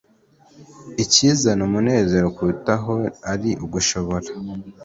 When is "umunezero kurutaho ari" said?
1.67-3.51